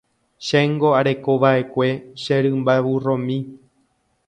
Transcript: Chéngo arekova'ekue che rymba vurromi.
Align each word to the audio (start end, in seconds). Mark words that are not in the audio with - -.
Chéngo 0.45 0.89
arekova'ekue 0.99 1.87
che 2.21 2.35
rymba 2.43 2.75
vurromi. 2.85 3.39